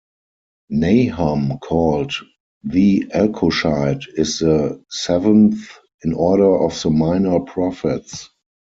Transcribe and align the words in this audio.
Nahum, 0.71 1.59
called 1.59 2.13
"the 2.63 3.01
Elkoshite", 3.13 4.05
is 4.15 4.39
the 4.39 4.83
seventh 4.89 5.67
in 6.03 6.13
order 6.15 6.57
of 6.57 6.81
the 6.81 6.89
minor 6.89 7.39
prophets. 7.41 8.27